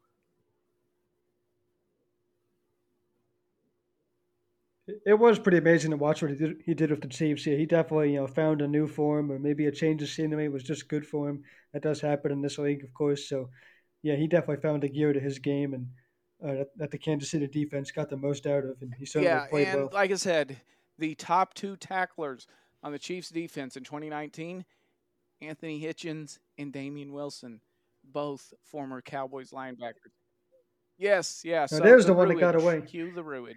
[5.06, 7.46] it was pretty amazing to watch what he did, he did with the Chiefs.
[7.46, 10.50] Yeah, he definitely you know found a new form, or maybe a change of scenery
[10.50, 11.44] was just good for him.
[11.74, 13.28] That does happen in this league, of course.
[13.28, 13.50] So,
[14.02, 15.88] yeah, he definitely found a gear to his game, and
[16.44, 19.48] uh, that, the Kansas City defense got the most out of, and he certainly yeah,
[19.48, 19.90] played and well.
[19.92, 20.58] like I said,
[20.98, 22.48] the top two tacklers
[22.82, 24.64] on the Chiefs defense in 2019,
[25.42, 27.60] Anthony Hitchens and Damien Wilson,
[28.04, 30.14] both former Cowboys linebackers.
[30.98, 31.72] Yes, yes.
[31.72, 32.82] Yeah, so there's the, the one that got away.
[32.82, 33.56] Cue the Ruage.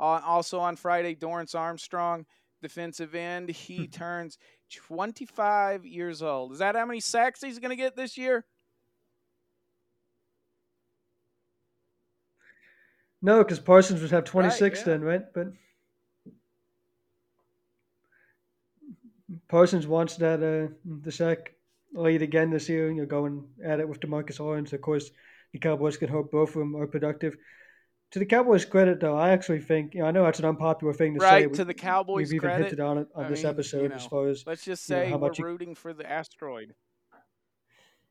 [0.00, 2.24] Uh, also on Friday, Dorance Armstrong,
[2.62, 3.90] defensive end, he hmm.
[3.90, 4.38] turns
[4.70, 6.52] 25 years old.
[6.52, 8.46] Is that how many sacks he's going to get this year?
[13.22, 14.84] No, because Parsons would have 26 right, yeah.
[14.92, 15.22] then, right?
[15.34, 15.48] But
[19.48, 21.52] Parsons wants that uh, the sack
[21.92, 22.88] lead again this year.
[22.88, 24.72] And You're going at it with Demarcus Lawrence.
[24.72, 25.10] Of course,
[25.52, 27.36] the Cowboys can hope both of them are productive
[28.12, 30.92] to the Cowboys' credit, though, I actually think you know, I know that's an unpopular
[30.92, 31.46] thing to right, say.
[31.46, 33.82] Right to the Cowboys' we've credit, even hinted on it on I this mean, episode
[33.82, 36.10] you know, as far as let's just say you know, how we're rooting for the
[36.10, 36.74] asteroid.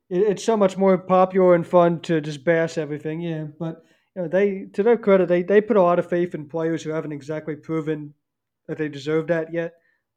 [0.09, 3.45] It, it's so much more popular and fun to just bash everything, yeah.
[3.59, 3.83] But
[4.15, 6.81] you know, they to their credit, they, they put a lot of faith in players
[6.81, 8.13] who haven't exactly proven
[8.67, 9.73] that they deserve that yet.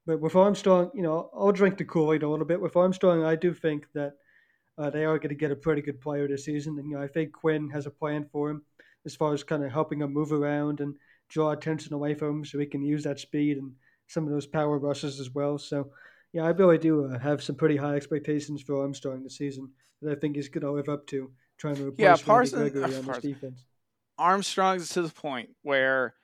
[0.06, 2.60] But with Armstrong, you know, I'll drink the Kool Aid a little bit.
[2.60, 4.14] With Armstrong, I do think that
[4.78, 7.02] uh, they are going to get a pretty good player this season, and you know,
[7.02, 8.62] I think Quinn has a plan for him
[9.06, 10.94] as far as kind of helping him move around and
[11.28, 13.72] draw attention away from him, so he can use that speed and
[14.06, 15.58] some of those power rushes as well.
[15.58, 15.90] So,
[16.32, 19.70] yeah, I really do uh, have some pretty high expectations for Armstrong this season
[20.02, 22.96] that I think he's going to live up to, trying to replace yeah, Parsons, Gregory
[22.96, 23.64] on this defense.
[24.18, 26.14] Armstrong's to the point where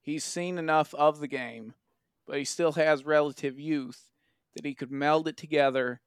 [0.00, 1.74] he's seen enough of the game,
[2.26, 4.10] but he still has relative youth
[4.54, 6.00] that he could meld it together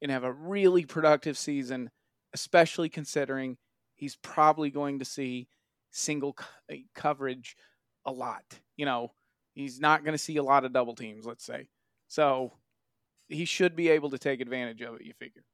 [0.00, 1.90] and have a really productive season,
[2.32, 3.56] especially considering
[3.96, 5.48] he's probably going to see
[5.90, 7.56] single co- eh, coverage
[8.04, 8.44] a lot.
[8.76, 9.14] You know,
[9.54, 11.68] he's not going to see a lot of double teams, let's say.
[12.08, 12.58] So
[13.28, 15.44] he should be able to take advantage of it, you figure.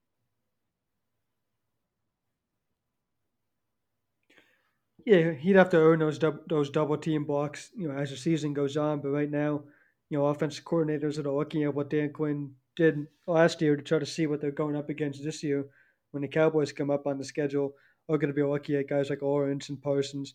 [5.04, 8.16] Yeah, he'd have to earn those dub- those double team blocks, you know, as the
[8.16, 9.00] season goes on.
[9.00, 9.64] But right now,
[10.08, 13.98] you know, offensive coordinators are looking at what Dan Quinn did last year to try
[13.98, 15.68] to see what they're going up against this year
[16.12, 17.74] when the Cowboys come up on the schedule
[18.14, 20.34] are going to be looking at guys like Lawrence and Parsons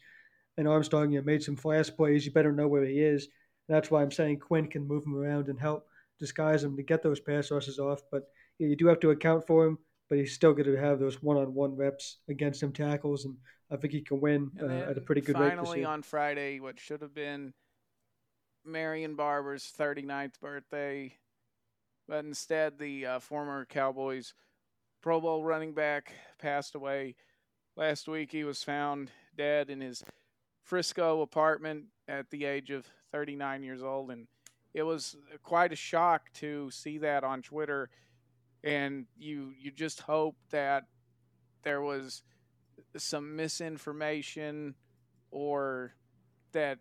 [0.57, 1.11] and Armstrong.
[1.11, 2.25] You know, made some flash plays.
[2.25, 3.27] You better know where he is.
[3.67, 5.87] And that's why I'm saying Quinn can move him around and help
[6.19, 8.01] disguise him to get those pass rushes off.
[8.11, 8.23] But
[8.57, 9.77] you, know, you do have to account for him.
[10.09, 13.35] But he's still going to have those one-on-one reps against them tackles and
[13.69, 15.57] I think he can win uh, at a pretty good finally rate.
[15.57, 17.53] Finally, on Friday, what should have been
[18.65, 21.17] Marion Barber's 39th birthday,
[22.07, 24.33] but instead, the uh, former Cowboys
[25.01, 27.15] Pro Bowl running back passed away
[27.77, 28.31] last week.
[28.31, 30.03] He was found dead in his
[30.63, 34.27] Frisco apartment at the age of 39 years old, and
[34.73, 37.89] it was quite a shock to see that on Twitter.
[38.63, 40.85] And you you just hope that
[41.63, 42.23] there was
[42.97, 44.75] some misinformation
[45.31, 45.93] or
[46.51, 46.79] that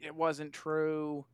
[0.00, 1.26] it wasn't true.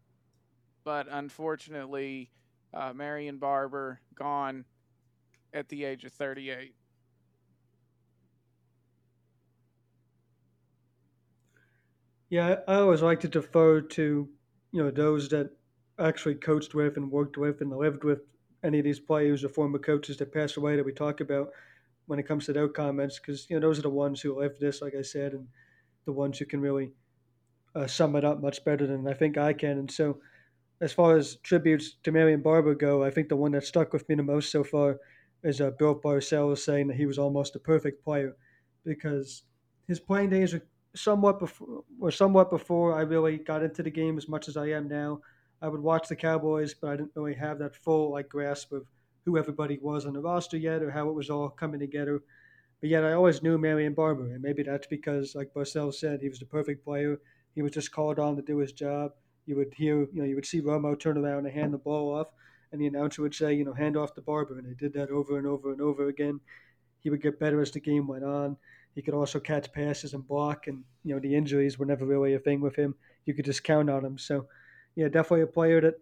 [0.84, 2.32] But unfortunately,
[2.74, 4.64] uh, Marion Barber gone
[5.54, 6.74] at the age of 38.
[12.32, 14.28] Yeah, I always like to defer to
[14.72, 15.50] you know those that
[15.98, 18.22] actually coached with and worked with and lived with
[18.64, 21.50] any of these players or former coaches that passed away that we talk about
[22.06, 24.60] when it comes to their comments because you know those are the ones who lived
[24.60, 25.48] this, like I said, and
[26.06, 26.92] the ones who can really
[27.74, 29.78] uh, sum it up much better than I think I can.
[29.78, 30.20] And so,
[30.80, 34.08] as far as tributes to Marion Barber go, I think the one that stuck with
[34.08, 34.98] me the most so far
[35.44, 38.36] is uh, Bill Parcells saying that he was almost a perfect player
[38.84, 39.44] because
[39.88, 40.62] his playing days were
[40.94, 44.66] somewhat before, were somewhat before I really got into the game as much as I
[44.70, 45.20] am now.
[45.60, 48.86] I would watch the Cowboys, but I didn't really have that full like grasp of
[49.24, 52.20] who everybody was on the roster yet or how it was all coming together.
[52.80, 56.28] But yet I always knew Marion Barber, and maybe that's because, like Parcells said, he
[56.28, 57.20] was the perfect player.
[57.54, 59.12] He was just called on to do his job.
[59.46, 62.12] You would hear, you know, you would see Romo turn around and hand the ball
[62.12, 62.28] off,
[62.72, 65.10] and the announcer would say, you know, hand off to Barber, and they did that
[65.10, 66.40] over and over and over again.
[66.98, 68.56] He would get better as the game went on.
[68.94, 72.34] He could also catch passes and block, and you know the injuries were never really
[72.34, 72.94] a thing with him.
[73.24, 74.18] You could just count on him.
[74.18, 74.46] So,
[74.94, 75.94] yeah, definitely a player that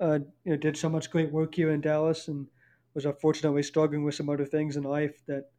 [0.00, 2.46] uh, you know, did so much great work here in Dallas and
[2.94, 5.50] was unfortunately struggling with some other things in life that,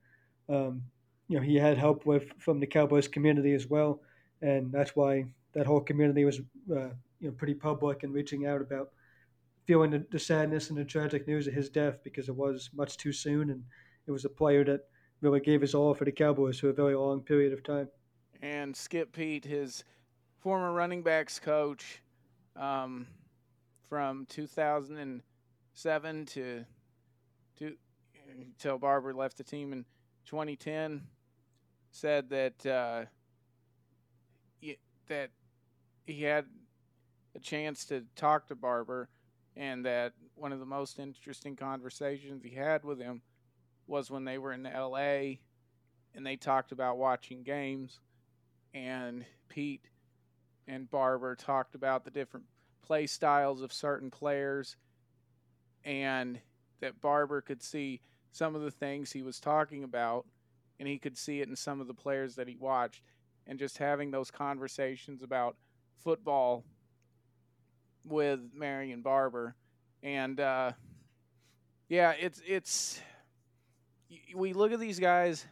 [0.47, 0.83] um,
[1.27, 4.01] you know, he had help with from the Cowboys community as well.
[4.41, 6.39] And that's why that whole community was,
[6.71, 8.89] uh, you know, pretty public and reaching out about
[9.65, 12.97] feeling the, the sadness and the tragic news of his death because it was much
[12.97, 13.49] too soon.
[13.49, 13.63] And
[14.07, 14.81] it was a player that
[15.21, 17.88] really gave his all for the Cowboys for a very long period of time.
[18.41, 19.84] And Skip Peete, his
[20.39, 22.01] former running backs coach,
[22.55, 23.08] um,
[23.89, 26.65] from 2007 to,
[27.58, 27.75] to
[28.38, 29.86] until Barber left the team in
[30.25, 31.01] 2010
[31.91, 33.05] said that uh,
[35.08, 35.32] that
[36.05, 36.45] he had
[37.36, 39.10] a chance to talk to Barber
[39.55, 43.21] and that one of the most interesting conversations he had with him
[43.89, 45.39] was when they were in LA
[46.15, 47.99] and they talked about watching games.
[48.73, 49.89] And Peete
[50.68, 52.45] and Barber talked about the different
[52.82, 54.78] play styles of certain players,
[55.84, 56.39] and
[56.82, 58.01] that Barber could see
[58.32, 60.26] some of the things he was talking about,
[60.80, 63.03] and he could see it in some of the players that he watched,
[63.47, 65.55] and just having those conversations about
[66.03, 66.63] football
[68.03, 69.55] with Marion Barber,
[70.03, 70.72] and uh,
[71.89, 73.01] yeah, it's it's
[74.36, 75.45] we look at these guys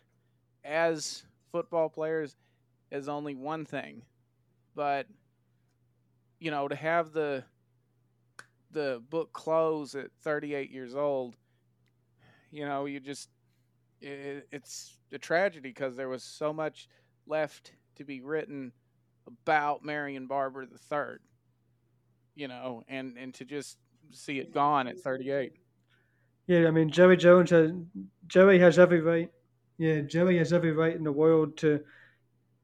[0.63, 2.35] as football players
[2.91, 4.01] as only one thing,
[4.75, 5.07] but
[6.39, 7.43] you know, to have the
[8.71, 11.35] the book close at 38 years old,
[12.51, 13.29] you know, you just
[14.01, 16.87] it, it's a tragedy because there was so much
[17.25, 18.71] left to be written
[19.25, 21.17] about Marion Barber III.
[22.35, 23.77] You know, and and to just
[24.11, 25.53] see it gone at 38.
[26.47, 27.71] Yeah, I mean Jerry Jones has
[28.27, 29.31] Jerry has every right.
[29.77, 31.81] Yeah, Jerry has every right in the world to,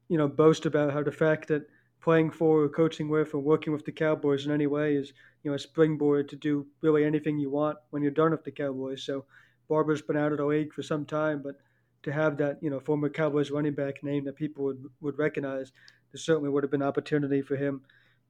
[0.08, 1.66] you know, boast about how the fact that
[2.00, 5.12] playing for or coaching with or working with the Cowboys in any way is,
[5.42, 8.50] you know, a springboard to do really anything you want when you're done with the
[8.50, 9.04] Cowboys.
[9.04, 9.24] So
[9.68, 11.56] Barber's been out of the league for some time, but
[12.02, 15.72] to have that, you know, former Cowboys running back name that people would, would recognize,
[16.12, 17.82] there certainly would have been opportunity for him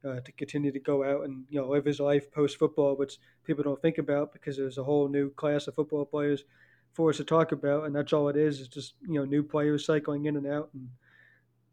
[0.05, 3.19] uh, to continue to go out and, you know, live his life post football, which
[3.45, 6.45] people don't think about because there's a whole new class of football players
[6.95, 8.61] for us to talk about, and that's all it is.
[8.61, 10.89] It's just you know new players cycling in and out, and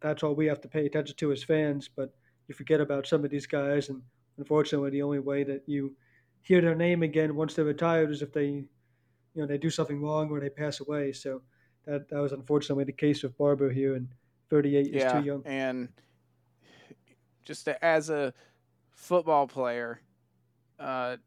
[0.02, 1.88] that's all we have to pay attention to as fans.
[1.88, 2.14] But
[2.48, 4.02] you forget about some of these guys, and
[4.38, 5.96] unfortunately, the only way that you
[6.42, 8.68] hear their name again once they're retired is if they, you
[9.36, 11.14] know, they do something wrong or they pass away.
[11.14, 11.44] So
[11.86, 14.08] that that was unfortunately the case with Barber here, and
[14.50, 15.44] 38 yeah, is too young.
[15.46, 15.90] And
[17.44, 18.34] just as a
[18.92, 20.02] football player,
[20.80, 21.18] uh,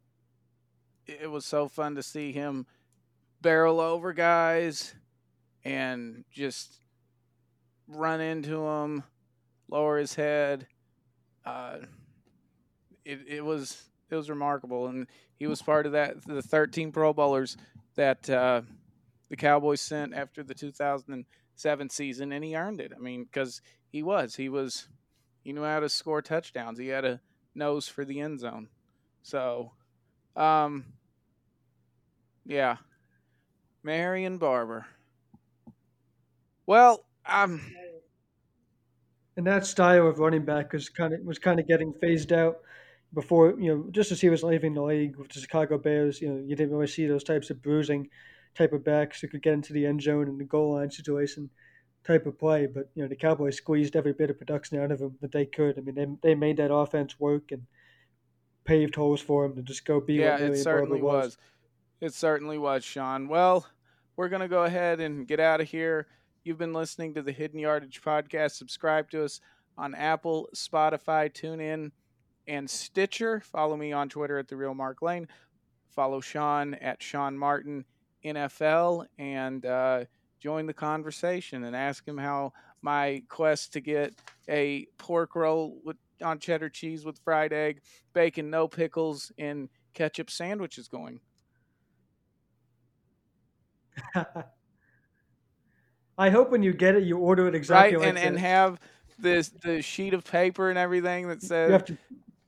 [1.06, 2.66] it was so fun to see him
[3.40, 4.94] barrel over guys
[5.64, 6.78] and just
[7.88, 9.02] run into them,
[9.68, 10.66] lower his head.
[11.44, 11.78] Uh,
[13.04, 15.06] it it was it was remarkable, and
[15.38, 17.56] he was part of that the 13 Pro Bowlers
[17.96, 18.62] that uh,
[19.28, 22.92] the Cowboys sent after the 2007 season, and he earned it.
[22.96, 23.60] I mean, because
[23.90, 24.88] he was he was
[25.44, 26.78] he knew how to score touchdowns.
[26.78, 27.20] He had a
[27.54, 28.68] nose for the end zone.
[29.22, 29.72] So,
[30.34, 30.86] um,
[32.46, 32.78] yeah,
[33.82, 34.86] Marion Barber.
[36.66, 37.60] Well, um,
[39.36, 42.58] and that style of running back was kind of was kind of getting phased out
[43.12, 46.20] before you know just as he was leaving the league with the Chicago Bears.
[46.20, 48.08] You know, you didn't really see those types of bruising
[48.54, 51.50] type of backs who could get into the end zone and the goal line situation
[52.06, 52.66] type of play.
[52.66, 55.46] But you know, the Cowboys squeezed every bit of production out of him that they
[55.46, 55.78] could.
[55.78, 57.66] I mean, they they made that offense work and
[58.64, 61.24] paved holes for him to just go be yeah, what it certainly was.
[61.24, 61.38] was.
[62.00, 63.28] It certainly was, Sean.
[63.28, 63.66] Well,
[64.16, 66.06] we're going to go ahead and get out of here.
[66.44, 68.52] You've been listening to the Hidden Yardage podcast.
[68.52, 69.40] Subscribe to us
[69.78, 71.90] on Apple, Spotify, TuneIn,
[72.46, 73.40] and Stitcher.
[73.40, 75.28] Follow me on Twitter at the Real Mark Lane.
[75.88, 77.84] Follow Sean at Sean Martin
[78.24, 80.04] NFL and uh,
[80.44, 84.14] join the conversation and ask him how my quest to get
[84.46, 87.80] a pork roll with, on cheddar cheese with fried egg,
[88.12, 91.18] bacon, no pickles, and ketchup sandwich is going.
[96.18, 98.26] I hope when you get it, you order it exactly right like and that.
[98.26, 98.78] and have
[99.18, 101.96] this the sheet of paper and everything that says to,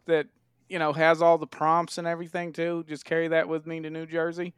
[0.05, 0.26] that
[0.68, 2.84] you know has all the prompts and everything too.
[2.86, 4.53] Just carry that with me to New Jersey.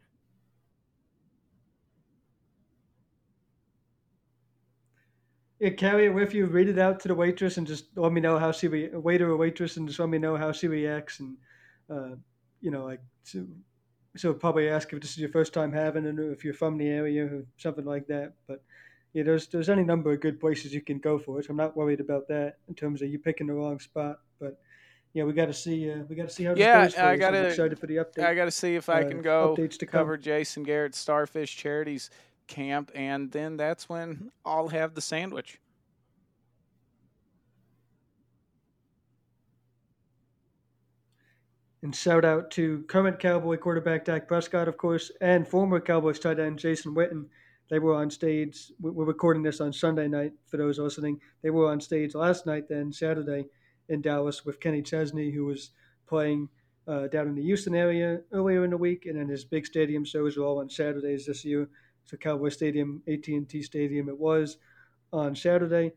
[5.59, 8.21] Yeah, carry it with you, read it out to the waitress, and just let me
[8.21, 11.19] know how she re- waiter or waitress, and just let me know how she reacts,
[11.19, 11.37] and
[11.89, 12.15] uh,
[12.61, 13.45] you know, like so,
[14.15, 16.77] so probably ask if this is your first time having it, or if you're from
[16.77, 18.33] the area, or something like that.
[18.47, 18.63] But
[19.13, 21.45] yeah, there's there's any number of good places you can go for it.
[21.45, 24.19] So I'm not worried about that in terms of you picking the wrong spot.
[24.39, 24.59] But
[25.13, 26.95] yeah, we got to see uh, we got to see how this Yeah, goes.
[26.95, 28.23] I gotta- excited for the update.
[28.23, 29.99] I got to see if I uh, can go updates to come.
[30.01, 32.09] cover Jason Garrett's Starfish Charities
[32.49, 35.59] camp, and then that's when I'll have the sandwich.
[41.81, 46.39] And shout out to current Cowboy quarterback Dak Prescott, of course, and former Cowboys tight
[46.39, 47.25] end Jason Witten.
[47.69, 48.73] They were on stage.
[48.81, 51.21] we- We're recording this on Sunday night for those listening.
[51.41, 53.45] They were on stage last night, then Saturday
[53.87, 55.71] in Dallas with Kenny Chesney, who was
[56.05, 56.49] playing
[56.87, 60.03] uh, down in the Houston area earlier in the week, and then his big stadium
[60.03, 61.69] shows are all on Saturdays this year.
[62.09, 64.57] So Cowboy Stadium, AT&T Stadium, it was
[65.13, 65.91] on Saturday,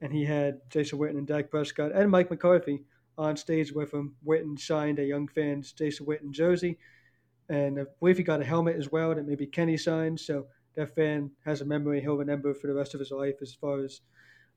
[0.00, 2.84] and he had Jason Witten and Dak Prescott and Mike McCarthy
[3.16, 4.14] on stage with him.
[4.24, 6.78] Witten signed a young fan's Jason Witten jersey,
[7.48, 10.20] and I believe he got a helmet as well that maybe Kenny signed.
[10.20, 10.46] So
[10.76, 13.80] that fan has a memory he'll remember for the rest of his life as far
[13.80, 14.02] as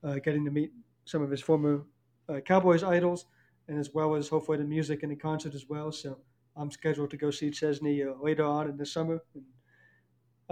[0.03, 0.71] uh, getting to meet
[1.05, 1.83] some of his former
[2.29, 3.25] uh, Cowboys idols,
[3.67, 5.91] and as well as hopefully the music and the concert as well.
[5.91, 6.19] So
[6.55, 9.23] I'm scheduled to go see Chesney uh, later on in the summer.
[9.33, 9.45] And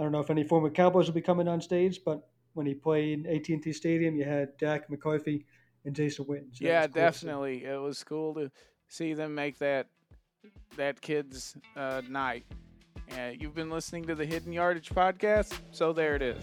[0.00, 2.72] I don't know if any former Cowboys will be coming on stage, but when he
[2.72, 5.44] played AT&T Stadium, you had Dak McCarthy
[5.84, 6.46] and Jason Witten.
[6.56, 7.66] So yeah, cool definitely.
[7.66, 8.50] It was cool to
[8.88, 9.88] see them make that
[10.78, 12.46] that kid's uh, night.
[13.12, 16.42] Uh, you've been listening to the Hidden Yardage podcast, so there it is.